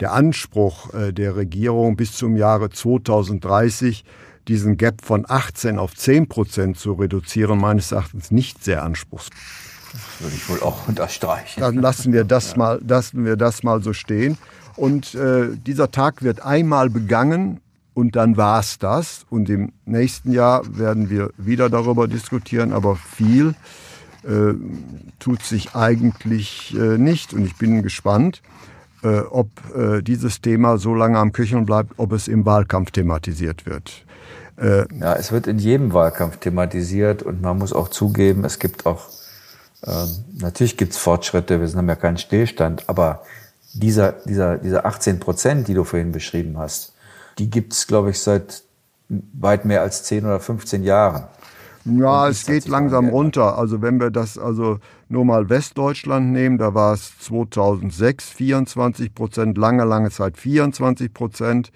[0.00, 4.04] der Anspruch der Regierung bis zum Jahre 2030
[4.48, 9.36] diesen Gap von 18 auf 10 Prozent zu reduzieren, meines Erachtens nicht sehr anspruchsvoll.
[9.92, 11.60] Das würde ich wohl auch unterstreichen.
[11.60, 12.58] Dann lassen wir das, ja.
[12.58, 14.38] mal, lassen wir das mal so stehen.
[14.76, 17.60] Und äh, dieser Tag wird einmal begangen
[17.94, 19.26] und dann war es das.
[19.28, 23.54] Und im nächsten Jahr werden wir wieder darüber diskutieren, aber viel
[24.22, 24.54] äh,
[25.18, 27.34] tut sich eigentlich äh, nicht.
[27.34, 28.42] Und ich bin gespannt,
[29.02, 33.66] äh, ob äh, dieses Thema so lange am Köcheln bleibt, ob es im Wahlkampf thematisiert
[33.66, 34.04] wird.
[34.56, 38.84] Äh, ja, es wird in jedem Wahlkampf thematisiert und man muss auch zugeben, es gibt
[38.84, 39.08] auch,
[40.34, 43.22] natürlich gibt es Fortschritte, wir haben ja keinen Stillstand, aber
[43.72, 46.92] dieser, dieser, diese 18 Prozent, die du vorhin beschrieben hast,
[47.38, 48.62] die gibt es, glaube ich, seit
[49.08, 51.24] weit mehr als 10 oder 15 Jahren.
[51.84, 53.56] Ja, es geht langsam runter.
[53.56, 59.56] Also wenn wir das also nur mal Westdeutschland nehmen, da war es 2006 24 Prozent,
[59.56, 61.72] lange, lange Zeit 24 Prozent.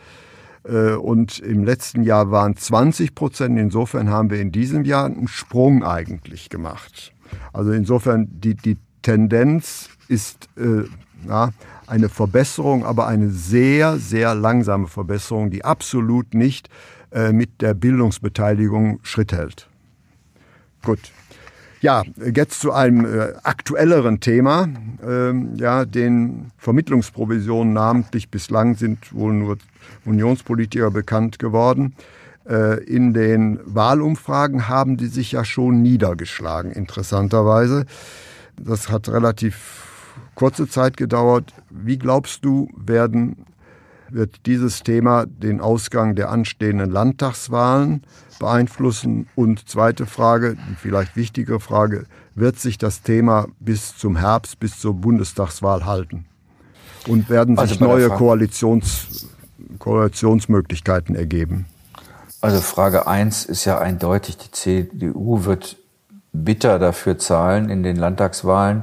[0.65, 3.59] Äh, und im letzten Jahr waren 20 Prozent.
[3.59, 7.14] Insofern haben wir in diesem Jahr einen Sprung eigentlich gemacht.
[7.53, 10.85] Also insofern die, die Tendenz ist äh,
[11.29, 11.51] ja,
[11.87, 16.69] eine Verbesserung, aber eine sehr, sehr langsame Verbesserung, die absolut nicht
[17.13, 19.69] äh, mit der Bildungsbeteiligung Schritt hält.
[20.83, 21.01] Gut.
[21.81, 24.69] Ja, jetzt zu einem äh, aktuelleren Thema.
[25.07, 29.59] Ähm, ja, den Vermittlungsprovisionen namentlich bislang sind wohl nur
[30.07, 31.95] Unionspolitiker bekannt geworden.
[32.49, 37.87] Äh, in den Wahlumfragen haben die sich ja schon niedergeschlagen, interessanterweise.
[38.61, 39.85] Das hat relativ
[40.35, 41.53] kurze Zeit gedauert.
[41.71, 43.47] Wie glaubst du, werden
[44.11, 48.03] wird dieses Thema den Ausgang der anstehenden Landtagswahlen
[48.39, 49.27] beeinflussen?
[49.35, 52.05] Und zweite Frage, die vielleicht wichtige Frage,
[52.35, 56.27] wird sich das Thema bis zum Herbst, bis zur Bundestagswahl halten?
[57.09, 59.29] Und werden sich also neue Koalitions,
[59.79, 61.67] Koalitionsmöglichkeiten ergeben?
[62.45, 65.79] Also Frage 1 ist ja eindeutig, die CDU wird
[66.35, 68.83] bitter dafür zahlen in den Landtagswahlen,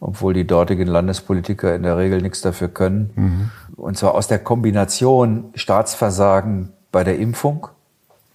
[0.00, 3.10] obwohl die dortigen Landespolitiker in der Regel nichts dafür können.
[3.14, 3.50] Mhm.
[3.76, 7.68] Und zwar aus der Kombination Staatsversagen bei der Impfung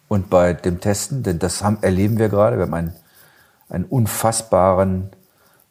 [0.08, 2.58] und bei dem Testen, denn das haben, erleben wir gerade.
[2.58, 2.94] Wir haben einen,
[3.70, 5.10] einen unfassbaren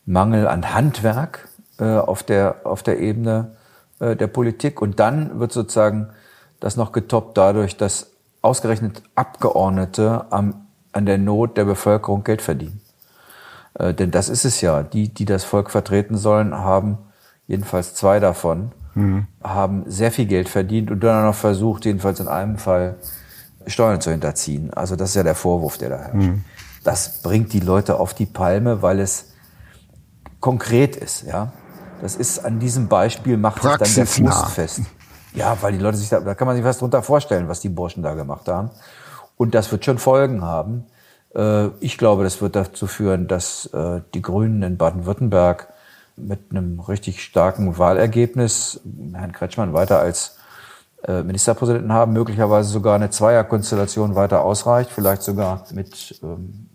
[0.07, 1.47] Mangel an Handwerk
[1.79, 3.53] äh, auf, der, auf der Ebene
[4.01, 4.83] äh, der Politik.
[4.83, 6.09] Und dann wird sozusagen
[6.59, 8.12] das noch getoppt dadurch, dass
[8.43, 12.81] ausgerechnet Abgeordnete am, an der Not der Bevölkerung Geld verdienen.
[13.75, 14.83] Äh, denn das ist es ja.
[14.83, 16.99] Die, die das Volk vertreten sollen, haben
[17.47, 19.27] jedenfalls zwei davon, mhm.
[19.43, 22.97] haben sehr viel Geld verdient und dann auch noch versucht, jedenfalls in einem Fall,
[23.67, 24.73] Steuern zu hinterziehen.
[24.75, 26.15] Also das ist ja der Vorwurf, der da herrscht.
[26.15, 26.45] Mhm.
[26.83, 29.33] Das bringt die Leute auf die Palme, weil es
[30.41, 31.53] konkret ist, ja.
[32.01, 34.81] Das ist an diesem Beispiel macht sich dann der Fuß fest.
[35.35, 37.69] Ja, weil die Leute sich da, da kann man sich was drunter vorstellen, was die
[37.69, 38.71] Burschen da gemacht haben.
[39.37, 40.87] Und das wird schon Folgen haben.
[41.35, 45.69] Äh, ich glaube, das wird dazu führen, dass äh, die Grünen in Baden-Württemberg
[46.17, 48.81] mit einem richtig starken Wahlergebnis
[49.15, 50.37] Herrn Kretschmann weiter als
[51.09, 56.69] Ministerpräsidenten haben, möglicherweise sogar eine Zweierkonstellation weiter ausreicht, vielleicht sogar mit ähm,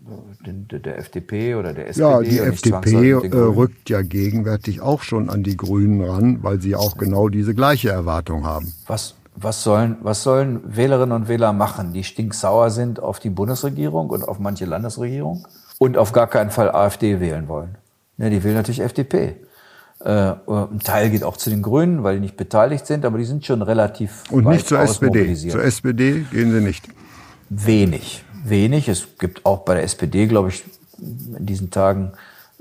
[0.46, 2.10] den, der FDP oder der SPD.
[2.10, 6.76] Ja, die FDP äh, rückt ja gegenwärtig auch schon an die Grünen ran, weil sie
[6.76, 8.72] auch genau diese gleiche Erwartung haben.
[8.86, 14.10] Was, was, sollen, was sollen Wählerinnen und Wähler machen, die stinksauer sind auf die Bundesregierung
[14.10, 15.46] und auf manche Landesregierung
[15.78, 17.76] und auf gar keinen Fall AfD wählen wollen?
[18.18, 19.36] Ja, die wählen natürlich FDP.
[20.00, 23.24] Äh, ein Teil geht auch zu den Grünen, weil die nicht beteiligt sind, aber die
[23.24, 25.34] sind schon relativ Und nicht zur SPD.
[25.34, 26.88] Zur SPD gehen sie nicht.
[27.48, 28.88] Wenig, wenig.
[28.88, 30.64] Es gibt auch bei der SPD, glaube ich,
[30.98, 32.12] in diesen Tagen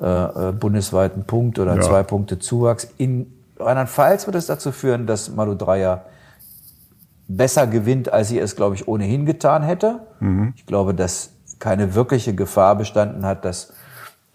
[0.01, 1.81] äh, äh bundesweit einen Punkt oder ja.
[1.81, 2.87] zwei Punkte Zuwachs.
[2.97, 6.05] In Rheinland-Pfalz wird es dazu führen, dass Malu Dreyer
[7.27, 9.99] besser gewinnt, als sie es, glaube ich, ohnehin getan hätte.
[10.19, 10.53] Mhm.
[10.55, 13.73] Ich glaube, dass keine wirkliche Gefahr bestanden hat, dass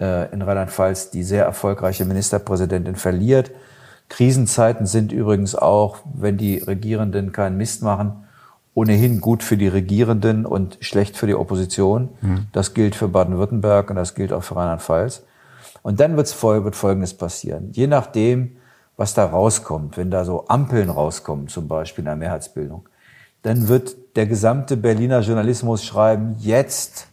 [0.03, 3.53] äh, in Rheinland-Pfalz die sehr erfolgreiche Ministerpräsidentin verliert.
[4.09, 8.25] Krisenzeiten sind übrigens auch, wenn die Regierenden keinen Mist machen,
[8.75, 12.09] ohnehin gut für die Regierenden und schlecht für die Opposition.
[12.21, 12.47] Mhm.
[12.53, 15.23] Das gilt für Baden-Württemberg und das gilt auch für Rheinland-Pfalz.
[15.83, 17.71] Und dann wird's, wird Folgendes passieren.
[17.73, 18.57] Je nachdem,
[18.97, 22.89] was da rauskommt, wenn da so Ampeln rauskommen, zum Beispiel in der Mehrheitsbildung,
[23.43, 27.09] dann wird der gesamte Berliner Journalismus schreiben, jetzt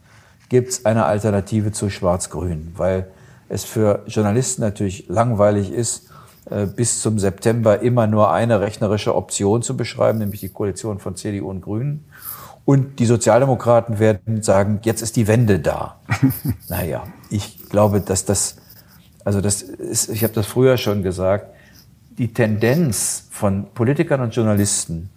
[0.49, 3.07] gibt es eine Alternative zu Schwarz-Grün, weil
[3.47, 6.09] es für Journalisten natürlich langweilig ist,
[6.49, 11.15] äh, bis zum September immer nur eine rechnerische Option zu beschreiben, nämlich die Koalition von
[11.15, 12.05] CDU und Grünen.
[12.65, 15.99] Und die Sozialdemokraten werden sagen, jetzt ist die Wende da.
[16.69, 18.57] naja, ich glaube, dass das,
[19.23, 21.47] also das ist, ich habe das früher schon gesagt,
[22.17, 25.09] die Tendenz von Politikern und Journalisten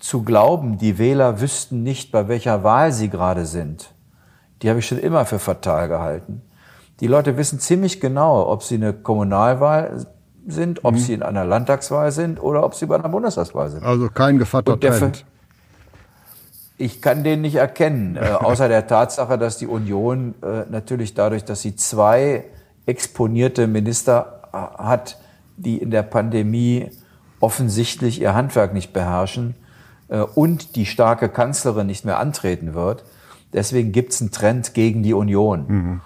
[0.00, 3.93] zu glauben, die Wähler wüssten nicht, bei welcher Wahl sie gerade sind,
[4.62, 6.42] die habe ich schon immer für fatal gehalten.
[7.00, 10.06] Die Leute wissen ziemlich genau, ob sie eine Kommunalwahl
[10.46, 10.98] sind, ob mhm.
[10.98, 13.82] sie in einer Landtagswahl sind oder ob sie bei einer Bundestagswahl sind.
[13.82, 15.24] Also kein gevatter Trend.
[16.76, 21.44] Ich kann den nicht erkennen, äh, außer der Tatsache, dass die Union äh, natürlich dadurch,
[21.44, 22.44] dass sie zwei
[22.86, 25.18] exponierte Minister äh, hat,
[25.56, 26.90] die in der Pandemie
[27.40, 29.54] offensichtlich ihr Handwerk nicht beherrschen
[30.08, 33.04] äh, und die starke Kanzlerin nicht mehr antreten wird,
[33.54, 35.64] Deswegen gibt es einen Trend gegen die Union.
[35.66, 36.00] Mhm.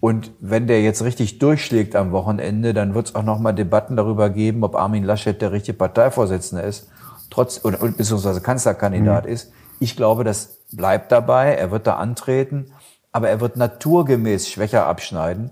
[0.00, 4.30] Und wenn der jetzt richtig durchschlägt am Wochenende, dann wird es auch nochmal Debatten darüber
[4.30, 6.88] geben, ob Armin Laschet der richtige Parteivorsitzende ist,
[7.30, 9.32] trotz oder beziehungsweise Kanzlerkandidat mhm.
[9.32, 9.52] ist.
[9.78, 11.54] Ich glaube, das bleibt dabei.
[11.54, 12.72] Er wird da antreten,
[13.12, 15.50] aber er wird naturgemäß schwächer abschneiden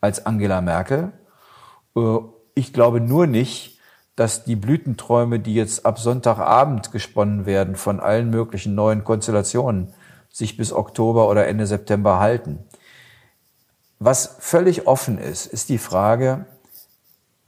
[0.00, 1.12] als Angela Merkel.
[1.96, 2.18] Äh,
[2.54, 3.78] ich glaube nur nicht,
[4.14, 9.94] dass die Blütenträume, die jetzt ab Sonntagabend gesponnen werden von allen möglichen neuen Konstellationen,
[10.32, 12.58] sich bis Oktober oder Ende September halten.
[13.98, 16.46] Was völlig offen ist, ist die Frage,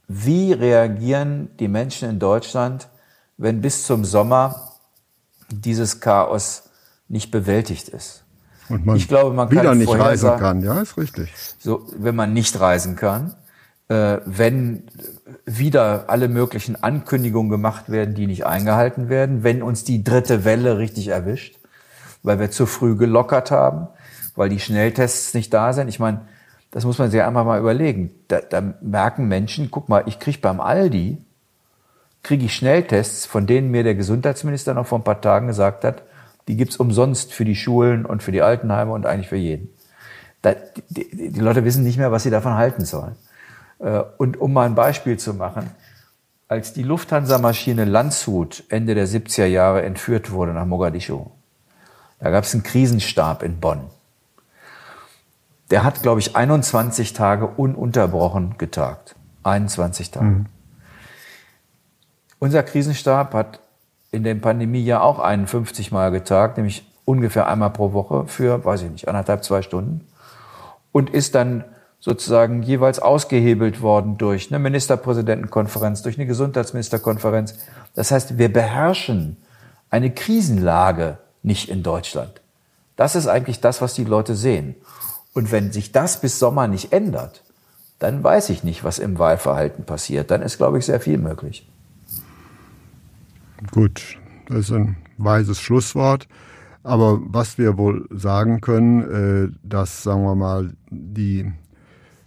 [0.07, 2.87] wie reagieren die Menschen in Deutschland,
[3.37, 4.71] wenn bis zum Sommer
[5.49, 6.69] dieses Chaos
[7.07, 8.23] nicht bewältigt ist?
[8.69, 11.33] Und man ich glaube, man wieder kann nicht reisen kann, ja, ist richtig.
[11.59, 13.35] So, wenn man nicht reisen kann,
[13.89, 14.83] äh, wenn
[15.45, 20.77] wieder alle möglichen Ankündigungen gemacht werden, die nicht eingehalten werden, wenn uns die dritte Welle
[20.77, 21.59] richtig erwischt,
[22.25, 23.87] weil wir zu früh gelockert haben,
[24.35, 25.87] weil die Schnelltests nicht da sind.
[25.87, 26.21] Ich meine,
[26.71, 28.11] das muss man sich einfach mal überlegen.
[28.27, 31.17] Da, da merken Menschen, guck mal, ich kriege beim Aldi,
[32.23, 36.03] kriege ich Schnelltests, von denen mir der Gesundheitsminister noch vor ein paar Tagen gesagt hat,
[36.47, 39.69] die gibt's umsonst für die Schulen und für die Altenheime und eigentlich für jeden.
[40.41, 40.55] Da,
[40.89, 43.15] die, die Leute wissen nicht mehr, was sie davon halten sollen.
[43.79, 45.71] Äh, und um mal ein Beispiel zu machen,
[46.47, 51.31] als die Lufthansa-Maschine Landshut Ende der 70er Jahre entführt wurde nach Mogadischu,
[52.19, 53.81] da gab es einen Krisenstab in Bonn.
[55.71, 59.15] Der hat, glaube ich, 21 Tage ununterbrochen getagt.
[59.43, 60.25] 21 Tage.
[60.25, 60.45] Mhm.
[62.39, 63.59] Unser Krisenstab hat
[64.11, 68.83] in der Pandemie ja auch 51 Mal getagt, nämlich ungefähr einmal pro Woche für, weiß
[68.83, 70.07] ich nicht, anderthalb, zwei Stunden
[70.91, 71.65] und ist dann
[71.99, 77.57] sozusagen jeweils ausgehebelt worden durch eine Ministerpräsidentenkonferenz, durch eine Gesundheitsministerkonferenz.
[77.95, 79.37] Das heißt, wir beherrschen
[79.89, 82.41] eine Krisenlage nicht in Deutschland.
[82.95, 84.75] Das ist eigentlich das, was die Leute sehen.
[85.33, 87.43] Und wenn sich das bis Sommer nicht ändert,
[87.99, 90.31] dann weiß ich nicht, was im Wahlverhalten passiert.
[90.31, 91.69] Dann ist, glaube ich, sehr viel möglich.
[93.71, 96.27] Gut, das ist ein weises Schlusswort.
[96.83, 99.01] Aber was wir wohl sagen können,
[99.51, 101.51] äh, dass, sagen wir mal, die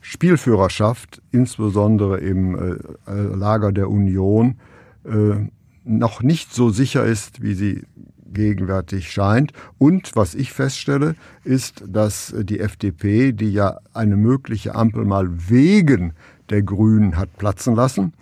[0.00, 4.58] Spielführerschaft, insbesondere im äh, Lager der Union,
[5.04, 5.48] äh,
[5.84, 7.84] noch nicht so sicher ist, wie sie
[8.32, 9.52] gegenwärtig scheint.
[9.78, 11.14] Und was ich feststelle,
[11.44, 16.14] ist, dass die FDP, die ja eine mögliche Ampel mal wegen
[16.50, 18.12] der Grünen hat platzen lassen,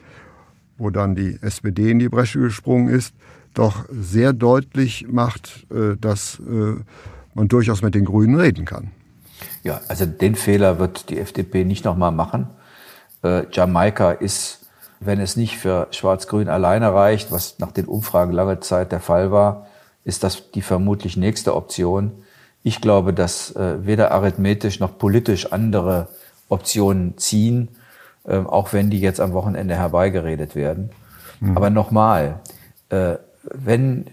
[0.79, 3.14] wo dann die SPD in die Bresche gesprungen ist,
[3.55, 6.75] doch sehr deutlich macht, äh, dass äh,
[7.35, 8.90] man durchaus mit den Grünen reden kann.
[9.62, 12.49] Ja, also den Fehler wird die FDP nicht nochmal machen.
[13.23, 14.66] Äh, Jamaika ist,
[15.01, 19.31] wenn es nicht für Schwarz-Grün alleine reicht, was nach den Umfragen lange Zeit der Fall
[19.31, 19.66] war,
[20.07, 22.12] ist das die vermutlich nächste Option.
[22.62, 26.09] Ich glaube, dass äh, weder arithmetisch noch politisch andere
[26.49, 27.69] Optionen ziehen,
[28.25, 30.90] äh, auch wenn die jetzt am Wochenende herbeigeredet werden.
[31.40, 31.57] Mhm.
[31.57, 32.40] Aber nochmal,
[32.88, 34.07] äh, wenn,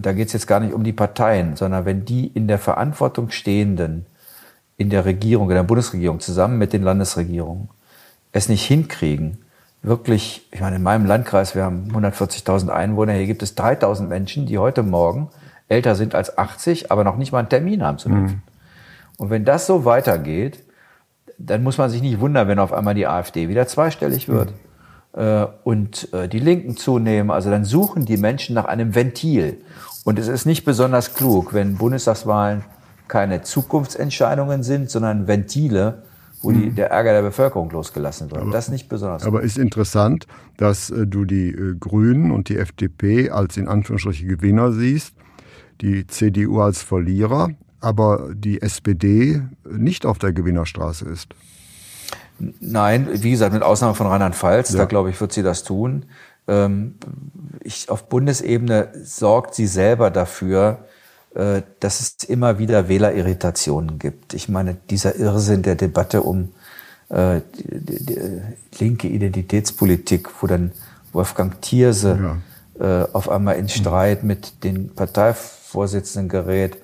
[0.00, 3.30] da geht es jetzt gar nicht um die Parteien, sondern wenn die in der Verantwortung
[3.30, 4.06] stehenden,
[4.78, 7.68] in der Regierung, in der Bundesregierung zusammen mit den Landesregierungen
[8.32, 9.43] es nicht hinkriegen,
[9.84, 14.46] wirklich, ich meine, in meinem Landkreis, wir haben 140.000 Einwohner, hier gibt es 3.000 Menschen,
[14.46, 15.28] die heute Morgen
[15.68, 18.36] älter sind als 80, aber noch nicht mal einen Termin haben zu impfen.
[18.36, 18.42] Mhm.
[19.18, 20.64] Und wenn das so weitergeht,
[21.38, 24.52] dann muss man sich nicht wundern, wenn auf einmal die AfD wieder zweistellig wird
[25.14, 25.20] mhm.
[25.20, 27.30] äh, und äh, die Linken zunehmen.
[27.30, 29.58] Also dann suchen die Menschen nach einem Ventil.
[30.04, 32.64] Und es ist nicht besonders klug, wenn Bundestagswahlen
[33.08, 36.02] keine Zukunftsentscheidungen sind, sondern Ventile,
[36.44, 36.74] wo die, mhm.
[36.74, 38.42] der Ärger der Bevölkerung losgelassen wird.
[38.42, 39.24] Aber, das ist nicht besonders.
[39.24, 40.26] Aber ist interessant,
[40.56, 45.14] dass äh, du die äh, Grünen und die FDP als in Anführungsstrichen Gewinner siehst,
[45.80, 51.34] die CDU als Verlierer, aber die SPD nicht auf der Gewinnerstraße ist.
[52.38, 54.78] Nein, wie gesagt, mit Ausnahme von Rheinland-Pfalz, ja.
[54.78, 56.06] da glaube ich, wird sie das tun.
[56.46, 56.94] Ähm,
[57.62, 60.84] ich, auf Bundesebene sorgt sie selber dafür,
[61.34, 64.34] dass es immer wieder Wählerirritationen gibt.
[64.34, 66.50] Ich meine, dieser Irrsinn der Debatte um
[67.08, 68.40] äh, die, die, die
[68.78, 70.72] linke Identitätspolitik, wo dann
[71.12, 72.40] Wolfgang Thierse
[72.80, 73.02] ja.
[73.02, 76.78] äh, auf einmal in Streit mit den Parteivorsitzenden gerät,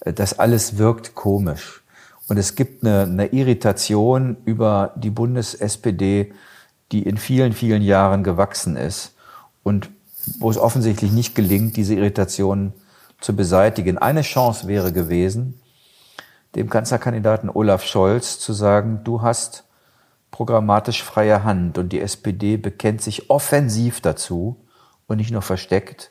[0.00, 1.82] äh, das alles wirkt komisch.
[2.28, 6.32] Und es gibt eine, eine Irritation über die Bundes-SPD,
[6.92, 9.12] die in vielen, vielen Jahren gewachsen ist
[9.62, 9.90] und
[10.38, 12.72] wo es offensichtlich nicht gelingt, diese Irritationen
[13.24, 13.96] zu beseitigen.
[13.96, 15.58] Eine Chance wäre gewesen,
[16.54, 19.64] dem Kanzlerkandidaten Olaf Scholz zu sagen, du hast
[20.30, 24.56] programmatisch freie Hand und die SPD bekennt sich offensiv dazu
[25.06, 26.10] und nicht nur versteckt,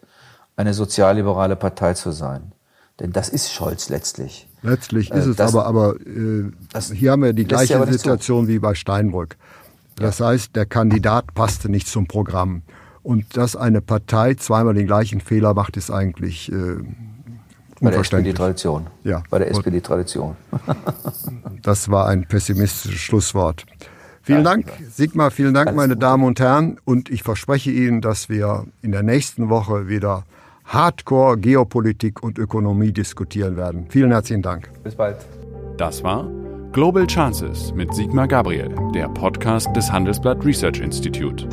[0.55, 2.51] eine sozialliberale Partei zu sein.
[2.99, 4.47] Denn das ist Scholz letztlich.
[4.63, 6.51] Letztlich ist äh, es das, aber, aber äh,
[6.93, 9.37] hier haben wir die gleiche Situation wie bei Steinbrück.
[9.97, 12.63] Das heißt, der Kandidat passte nicht zum Programm.
[13.03, 16.77] Und dass eine Partei zweimal den gleichen Fehler macht, ist eigentlich äh,
[17.81, 18.87] bei der SPD-Tradition.
[19.03, 19.23] Ja.
[19.29, 20.35] Bei der SPD-Tradition.
[21.61, 23.65] das war ein pessimistisches Schlusswort.
[24.21, 26.77] Vielen Dank, Sigmar, vielen Dank, meine Damen und Herren.
[26.85, 30.23] Und ich verspreche Ihnen, dass wir in der nächsten Woche wieder
[30.63, 33.87] Hardcore Geopolitik und Ökonomie diskutieren werden.
[33.89, 34.69] Vielen herzlichen Dank.
[34.81, 35.17] Bis bald.
[35.77, 36.29] Das war
[36.71, 41.45] Global Chances mit Sigmar Gabriel, der Podcast des Handelsblatt Research Institute.